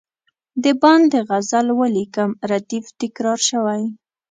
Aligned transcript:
د 0.63 0.65
باندي 0.81 1.19
غزل 1.29 1.67
ولیکم 1.79 2.29
ردیف 2.51 2.85
تکرار 3.01 3.39
شوی. 3.49 3.83